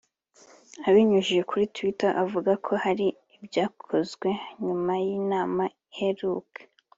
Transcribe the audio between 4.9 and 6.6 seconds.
y’inama iheruka